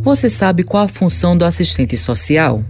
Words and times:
Você 0.00 0.28
sabe 0.28 0.62
qual 0.62 0.84
a 0.84 0.88
função 0.88 1.36
do 1.36 1.44
assistente 1.44 1.96
social? 1.96 2.64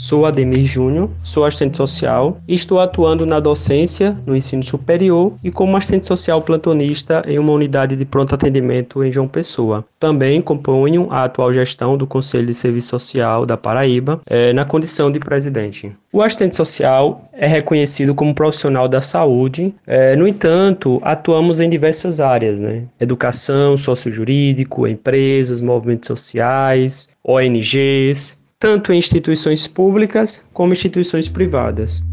Sou 0.00 0.24
Ademir 0.26 0.64
Júnior, 0.64 1.10
sou 1.24 1.44
assistente 1.44 1.76
social 1.76 2.40
e 2.46 2.54
estou 2.54 2.78
atuando 2.78 3.26
na 3.26 3.40
docência, 3.40 4.16
no 4.24 4.36
ensino 4.36 4.62
superior 4.62 5.32
e 5.42 5.50
como 5.50 5.76
assistente 5.76 6.06
social 6.06 6.40
plantonista 6.40 7.24
em 7.26 7.36
uma 7.36 7.50
unidade 7.50 7.96
de 7.96 8.04
pronto 8.04 8.32
atendimento 8.32 9.02
em 9.02 9.10
João 9.10 9.26
Pessoa. 9.26 9.84
Também 9.98 10.40
componho 10.40 11.08
a 11.10 11.24
atual 11.24 11.52
gestão 11.52 11.98
do 11.98 12.06
Conselho 12.06 12.46
de 12.46 12.54
Serviço 12.54 12.90
Social 12.90 13.44
da 13.44 13.56
Paraíba, 13.56 14.20
é, 14.24 14.52
na 14.52 14.64
condição 14.64 15.10
de 15.10 15.18
presidente. 15.18 15.92
O 16.12 16.22
assistente 16.22 16.54
social 16.54 17.28
é 17.32 17.48
reconhecido 17.48 18.14
como 18.14 18.32
profissional 18.32 18.86
da 18.86 19.00
saúde, 19.00 19.74
é, 19.84 20.14
no 20.14 20.28
entanto, 20.28 21.00
atuamos 21.02 21.58
em 21.58 21.68
diversas 21.68 22.20
áreas, 22.20 22.60
né? 22.60 22.84
Educação, 23.00 23.76
sócio-jurídico, 23.76 24.86
empresas, 24.86 25.60
movimentos 25.60 26.06
sociais, 26.06 27.16
ONGs, 27.24 28.46
tanto 28.58 28.92
em 28.92 28.98
instituições 28.98 29.66
públicas 29.66 30.48
como 30.52 30.72
instituições 30.72 31.28
privadas. 31.28 32.04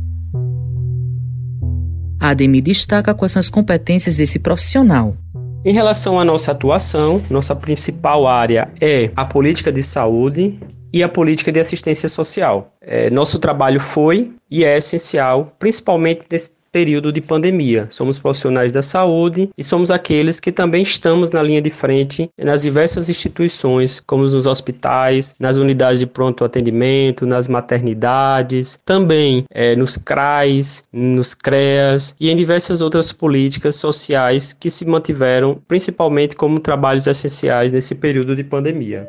A 2.19 2.29
Ademir 2.29 2.63
destaca 2.63 3.13
quais 3.13 3.31
são 3.31 3.39
as 3.39 3.49
competências 3.49 4.17
desse 4.17 4.39
profissional. 4.39 5.17
Em 5.65 5.73
relação 5.73 6.19
à 6.19 6.25
nossa 6.25 6.51
atuação, 6.51 7.21
nossa 7.29 7.55
principal 7.55 8.27
área 8.27 8.71
é 8.79 9.11
a 9.15 9.25
política 9.25 9.71
de 9.71 9.81
saúde 9.81 10.59
e 10.93 11.01
a 11.01 11.09
política 11.09 11.51
de 11.51 11.59
assistência 11.59 12.07
social. 12.07 12.71
É, 12.79 13.09
nosso 13.09 13.39
trabalho 13.39 13.79
foi 13.79 14.33
e 14.49 14.63
é 14.63 14.77
essencial, 14.77 15.51
principalmente 15.57 16.21
nesse 16.31 16.64
período 16.75 17.09
de 17.09 17.21
pandemia. 17.21 17.87
Somos 17.89 18.19
profissionais 18.19 18.69
da 18.69 18.81
saúde 18.81 19.49
e 19.57 19.63
somos 19.63 19.89
aqueles 19.89 20.41
que 20.41 20.51
também 20.51 20.83
estamos 20.83 21.31
na 21.31 21.41
linha 21.41 21.61
de 21.61 21.69
frente 21.69 22.29
nas 22.37 22.63
diversas 22.63 23.07
instituições, 23.07 24.01
como 24.05 24.23
nos 24.23 24.45
hospitais, 24.45 25.37
nas 25.39 25.55
unidades 25.55 26.01
de 26.01 26.05
pronto 26.05 26.43
atendimento, 26.43 27.25
nas 27.25 27.47
maternidades, 27.47 28.77
também 28.83 29.45
é, 29.51 29.73
nos 29.77 29.95
CRAs, 29.95 30.83
nos 30.91 31.33
CREAS 31.33 32.17
e 32.19 32.29
em 32.29 32.35
diversas 32.35 32.81
outras 32.81 33.09
políticas 33.09 33.75
sociais 33.75 34.51
que 34.51 34.69
se 34.69 34.85
mantiveram 34.85 35.57
principalmente 35.69 36.35
como 36.35 36.59
trabalhos 36.59 37.07
essenciais 37.07 37.71
nesse 37.71 37.95
período 37.95 38.35
de 38.35 38.43
pandemia. 38.43 39.07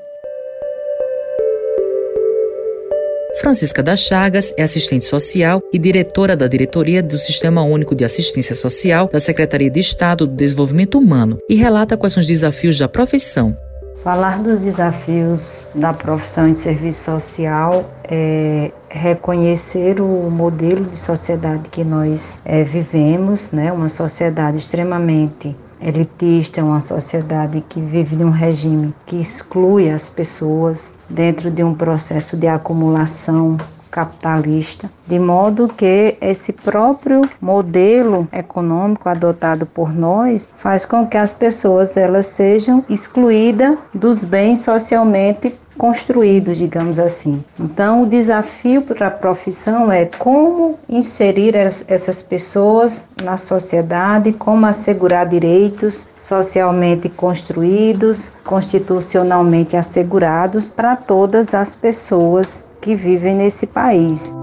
Francisca 3.47 3.81
das 3.81 4.01
Chagas 4.01 4.53
é 4.57 4.65
assistente 4.65 5.05
social 5.05 5.63
e 5.73 5.79
diretora 5.79 6.37
da 6.37 6.49
diretoria 6.49 7.01
do 7.01 7.17
Sistema 7.17 7.63
Único 7.63 7.95
de 7.95 8.05
Assistência 8.05 8.57
Social 8.57 9.07
da 9.07 9.21
Secretaria 9.21 9.71
de 9.71 9.79
Estado 9.79 10.27
do 10.27 10.35
Desenvolvimento 10.35 10.99
Humano 10.99 11.39
e 11.49 11.55
relata 11.55 11.97
quais 11.97 12.13
são 12.13 12.21
os 12.21 12.27
desafios 12.27 12.77
da 12.77 12.89
profissão. 12.89 13.57
Falar 14.03 14.43
dos 14.43 14.65
desafios 14.65 15.69
da 15.77 15.95
profissão 15.95 16.53
de 16.53 16.59
serviço 16.59 17.05
social 17.05 17.89
é 18.03 18.73
reconhecer 18.89 20.01
o 20.01 20.29
modelo 20.29 20.85
de 20.85 20.97
sociedade 20.97 21.71
que 21.71 21.85
nós 21.85 22.41
é, 22.45 22.65
vivemos, 22.65 23.53
né? 23.53 23.71
uma 23.73 23.89
sociedade 23.89 24.59
extremamente 24.59 25.55
elitista, 25.81 26.65
uma 26.65 26.81
sociedade 26.81 27.65
que 27.69 27.81
vive 27.81 28.17
num 28.17 28.31
regime 28.31 28.95
que 29.07 29.17
exclui 29.17 29.91
as 29.91 30.09
pessoas 30.09 30.97
dentro 31.09 31.51
de 31.51 31.63
um 31.63 31.75
processo 31.75 32.37
de 32.37 32.47
acumulação 32.47 33.57
capitalista, 33.91 34.91
de 35.07 35.19
modo 35.19 35.69
que 35.69 36.19
esse 36.21 36.53
próprio 36.53 37.23
modelo 37.41 38.29
econômico 38.31 39.09
adotado 39.09 39.65
por 39.65 39.95
nós 39.95 40.51
faz 40.59 40.85
com 40.85 41.07
que 41.07 41.17
as 41.17 41.33
pessoas 41.33 41.97
elas 41.97 42.27
sejam 42.27 42.85
excluídas 42.91 43.79
dos 43.95 44.23
bens 44.23 44.59
socialmente 44.59 45.59
construídos, 45.77 46.57
digamos 46.57 46.99
assim. 46.99 47.45
Então, 47.59 48.03
o 48.03 48.07
desafio 48.07 48.83
para 48.83 49.09
a 49.09 49.11
profissão 49.11 49.91
é 49.91 50.07
como 50.07 50.79
inserir 50.89 51.55
essas 51.55 52.23
pessoas 52.23 53.07
na 53.23 53.37
sociedade, 53.37 54.33
como 54.33 54.67
assegurar 54.67 55.29
direitos 55.29 56.09
socialmente 56.19 57.09
construídos, 57.09 58.33
constitucionalmente 58.45 59.77
assegurados 59.77 60.69
para 60.69 60.97
todas 60.97 61.55
as 61.55 61.77
pessoas 61.77 62.65
que 62.81 62.95
vivem 62.95 63.35
nesse 63.35 63.67
país. 63.67 64.35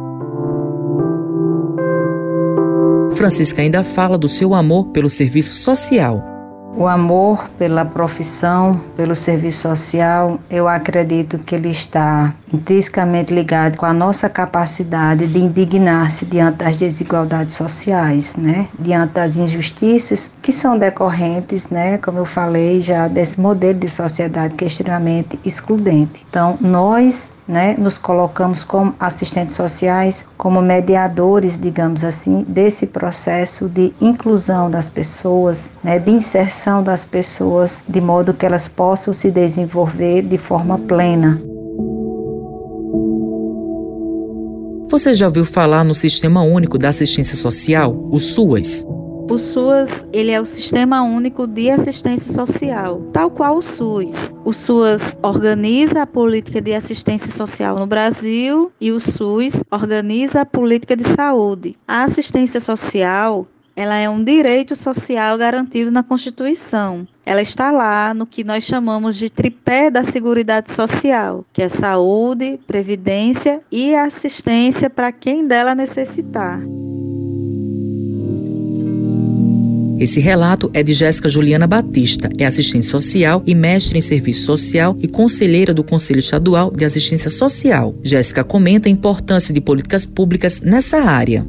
Francisca 3.16 3.62
ainda 3.62 3.84
fala 3.84 4.18
do 4.18 4.28
seu 4.28 4.54
amor 4.54 4.86
pelo 4.88 5.10
serviço 5.10 5.52
social 5.52 6.33
o 6.76 6.88
amor 6.88 7.50
pela 7.58 7.86
profissão, 7.86 8.82
pelo 8.96 9.16
serviço 9.16 9.70
social, 9.70 10.40
eu 10.50 10.68
acredito 10.68 11.38
que 11.40 11.56
ele 11.56 11.70
está 11.70 12.34
intrinsecamente 12.52 13.34
ligado 13.34 13.78
com 13.78 13.86
a 13.86 13.94
nossa 13.94 14.30
capacidade 14.30 15.28
de 15.28 15.40
indignar-se 15.40 16.26
diante 16.26 16.58
das 16.58 16.78
desigualdades 16.78 17.56
sociais, 17.56 18.36
né? 18.36 18.68
Diante 18.80 19.14
das 19.14 19.38
injustiças 19.38 20.32
que 20.42 20.52
são 20.52 20.78
decorrentes, 20.78 21.70
né, 21.70 21.98
como 21.98 22.20
eu 22.20 22.26
falei 22.26 22.82
já 22.82 23.08
desse 23.08 23.40
modelo 23.40 23.80
de 23.80 23.90
sociedade 23.90 24.56
que 24.56 24.64
é 24.64 24.68
extremamente 24.68 25.40
excludente. 25.46 26.26
Então, 26.30 26.58
nós 26.60 27.34
né, 27.48 27.76
nos 27.78 27.98
colocamos 27.98 28.64
como 28.64 28.94
assistentes 29.00 29.56
sociais, 29.56 30.28
como 30.38 30.62
mediadores, 30.62 31.60
digamos 31.60 32.04
assim, 32.04 32.46
desse 32.48 32.88
processo 32.88 33.68
de 33.68 33.94
inclusão 34.02 34.70
das 34.70 34.90
pessoas, 34.90 35.74
né, 35.84 36.00
de 36.00 36.12
inserção 36.12 36.84
das 36.84 37.06
pessoas, 37.06 37.84
de 37.88 38.02
modo 38.02 38.34
que 38.34 38.46
elas 38.46 38.68
possam 38.68 39.14
se 39.14 39.32
desenvolver 39.32 40.22
de 40.24 40.38
forma 40.38 40.78
plena. 40.80 41.42
Você 44.90 45.14
já 45.14 45.26
ouviu 45.26 45.44
falar 45.44 45.84
no 45.84 45.96
Sistema 45.96 46.44
Único 46.44 46.78
da 46.78 46.90
Assistência 46.90 47.36
Social, 47.36 47.98
o 48.12 48.20
SUAS? 48.20 48.86
O 49.30 49.38
SUAS 49.38 50.08
ele 50.12 50.32
é 50.32 50.40
o 50.40 50.46
Sistema 50.46 51.02
Único 51.02 51.48
de 51.48 51.70
Assistência 51.70 52.32
Social, 52.32 53.02
tal 53.14 53.32
qual 53.32 53.58
o 53.58 53.62
SUS. 53.62 54.36
O 54.44 54.52
SUAS 54.52 55.18
organiza 55.24 56.02
a 56.02 56.08
política 56.08 56.62
de 56.62 56.74
assistência 56.74 57.32
social 57.32 57.78
no 57.80 57.88
Brasil 57.88 58.72
e 58.80 58.92
o 58.92 59.00
SUS 59.00 59.64
organiza 59.72 60.42
a 60.42 60.46
política 60.46 60.96
de 60.96 61.04
saúde. 61.04 61.76
A 61.88 62.04
assistência 62.04 62.60
social 62.60 63.48
ela 63.76 63.96
é 63.96 64.08
um 64.08 64.24
direito 64.24 64.76
social 64.76 65.36
garantido 65.36 65.90
na 65.90 66.04
Constituição. 66.04 67.08
Ela 67.26 67.42
está 67.42 67.72
lá 67.72 68.14
no 68.14 68.28
que 68.28 68.44
nós 68.44 68.64
chamamos 68.64 69.16
de 69.16 69.32
tripé 69.32 69.90
da 69.90 70.04
Seguridade 70.04 70.72
Social, 70.72 71.44
que 71.52 71.64
é 71.64 71.70
saúde, 71.70 72.60
previdência 72.68 73.62
e 73.72 73.96
assistência 73.96 74.92
para 74.92 75.12
quem 75.12 75.48
dela 75.48 75.74
necessitar. 75.74 76.62
Esse 80.04 80.20
relato 80.20 80.70
é 80.74 80.84
de 80.84 80.94
Jéssica 80.94 81.30
Juliana 81.30 81.66
Batista, 81.66 82.28
é 82.38 82.46
assistente 82.46 82.86
social 82.86 83.42
e 83.48 83.56
mestre 83.56 83.98
em 83.98 84.02
serviço 84.02 84.44
social 84.44 84.98
e 85.00 85.08
conselheira 85.08 85.74
do 85.74 85.82
Conselho 85.82 86.20
Estadual 86.20 86.70
de 86.72 86.84
Assistência 86.84 87.30
Social. 87.30 87.96
Jéssica 88.04 88.44
comenta 88.44 88.90
a 88.90 88.92
importância 88.92 89.54
de 89.54 89.62
políticas 89.62 90.06
públicas 90.06 90.60
nessa 90.60 90.98
área. 90.98 91.48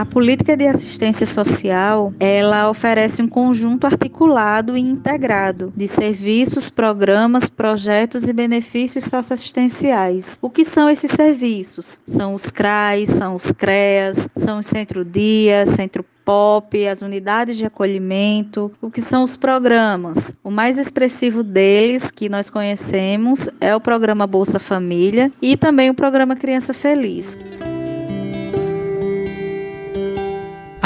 A 0.00 0.06
política 0.06 0.56
de 0.56 0.66
assistência 0.66 1.26
social, 1.26 2.14
ela 2.18 2.70
oferece 2.70 3.20
um 3.20 3.28
conjunto 3.28 3.86
articulado 3.86 4.74
e 4.74 4.80
integrado 4.80 5.70
de 5.76 5.86
serviços, 5.86 6.70
programas, 6.70 7.50
projetos 7.50 8.26
e 8.26 8.32
benefícios 8.32 9.04
socioassistenciais. 9.04 10.38
O 10.40 10.48
que 10.48 10.64
são 10.64 10.88
esses 10.88 11.10
serviços? 11.10 12.00
São 12.06 12.32
os 12.32 12.50
CRAs, 12.50 13.10
são 13.10 13.34
os 13.34 13.52
CREAS, 13.52 14.26
são 14.34 14.60
os 14.60 14.66
Centro-Dia, 14.68 15.66
Centro 15.66 16.02
POP, 16.24 16.88
as 16.88 17.02
unidades 17.02 17.58
de 17.58 17.66
acolhimento, 17.66 18.72
o 18.80 18.90
que 18.90 19.02
são 19.02 19.22
os 19.22 19.36
programas. 19.36 20.34
O 20.42 20.50
mais 20.50 20.78
expressivo 20.78 21.42
deles, 21.42 22.10
que 22.10 22.30
nós 22.30 22.48
conhecemos, 22.48 23.50
é 23.60 23.76
o 23.76 23.80
programa 23.80 24.26
Bolsa 24.26 24.58
Família 24.58 25.30
e 25.42 25.58
também 25.58 25.90
o 25.90 25.94
programa 25.94 26.34
Criança 26.34 26.72
Feliz. 26.72 27.36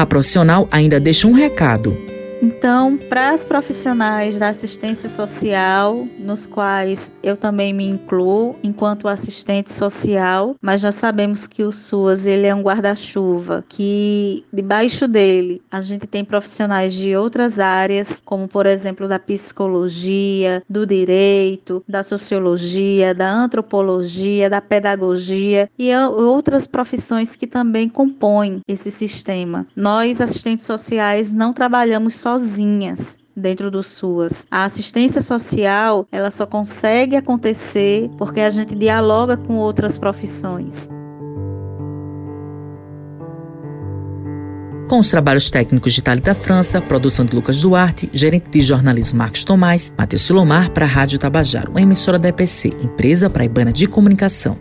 A 0.04 0.06
profissional 0.06 0.68
ainda 0.70 1.00
deixa 1.00 1.26
um 1.26 1.32
recado. 1.32 1.96
Então, 2.44 2.98
para 3.08 3.30
as 3.30 3.46
profissionais 3.46 4.36
da 4.36 4.48
assistência 4.48 5.08
social, 5.08 6.06
nos 6.18 6.44
quais 6.44 7.10
eu 7.22 7.38
também 7.38 7.72
me 7.72 7.88
incluo 7.88 8.54
enquanto 8.62 9.08
assistente 9.08 9.72
social, 9.72 10.54
mas 10.60 10.82
nós 10.82 10.94
sabemos 10.94 11.46
que 11.46 11.62
o 11.62 11.72
SUAS 11.72 12.26
ele 12.26 12.46
é 12.46 12.54
um 12.54 12.60
guarda-chuva, 12.60 13.64
que 13.66 14.44
debaixo 14.52 15.08
dele 15.08 15.62
a 15.70 15.80
gente 15.80 16.06
tem 16.06 16.22
profissionais 16.22 16.92
de 16.92 17.16
outras 17.16 17.58
áreas, 17.58 18.20
como 18.22 18.46
por 18.46 18.66
exemplo 18.66 19.08
da 19.08 19.18
psicologia, 19.18 20.62
do 20.68 20.86
direito, 20.86 21.82
da 21.88 22.02
sociologia, 22.02 23.14
da 23.14 23.32
antropologia, 23.32 24.50
da 24.50 24.60
pedagogia 24.60 25.70
e 25.78 25.96
outras 25.96 26.66
profissões 26.66 27.34
que 27.34 27.46
também 27.46 27.88
compõem 27.88 28.60
esse 28.68 28.90
sistema. 28.90 29.66
Nós 29.74 30.20
assistentes 30.20 30.66
sociais 30.66 31.32
não 31.32 31.54
trabalhamos 31.54 32.16
só 32.16 32.33
sozinhas. 32.34 33.18
dentro 33.36 33.68
do 33.68 33.82
SUAS. 33.82 34.46
A 34.48 34.64
assistência 34.64 35.20
social, 35.20 36.06
ela 36.12 36.30
só 36.30 36.46
consegue 36.46 37.16
acontecer 37.16 38.08
porque 38.16 38.40
a 38.40 38.48
gente 38.48 38.76
dialoga 38.76 39.36
com 39.36 39.56
outras 39.56 39.98
profissões. 39.98 40.88
Com 44.88 45.00
os 45.00 45.10
trabalhos 45.10 45.50
técnicos 45.50 45.94
de 45.94 46.00
Thalita 46.00 46.32
França, 46.32 46.80
produção 46.80 47.24
de 47.24 47.34
Lucas 47.34 47.60
Duarte, 47.60 48.08
gerente 48.12 48.50
de 48.50 48.60
jornalismo 48.60 49.18
Marcos 49.18 49.44
Tomás, 49.44 49.92
Matheus 49.98 50.22
Silomar 50.22 50.70
para 50.70 50.84
a 50.84 50.88
Rádio 50.88 51.18
Tabajaro, 51.18 51.72
uma 51.72 51.80
emissora 51.80 52.18
da 52.18 52.28
EPC, 52.28 52.68
empresa 52.84 53.28
praibana 53.28 53.72
de 53.72 53.88
comunicação. 53.88 54.56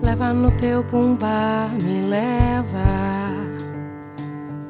Leva 0.00 0.32
no 0.32 0.52
teu 0.52 0.84
pumba, 0.84 1.68
me 1.82 2.02
leva. 2.02 3.13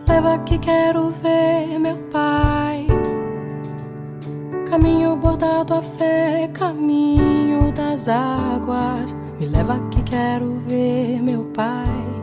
Leva 0.07 0.39
que 0.39 0.59
quero 0.59 1.11
ver 1.11 1.79
meu 1.79 1.97
pai. 2.13 2.87
Caminho 4.69 5.17
bordado 5.17 5.75
a 5.75 5.83
fé, 5.83 6.49
caminho 6.53 7.73
das 7.73 8.09
águas. 8.09 9.15
Me 9.39 9.47
leva 9.47 9.81
que 9.91 10.03
quero 10.03 10.61
ver 10.67 11.21
meu 11.23 11.45
pai. 11.55 12.14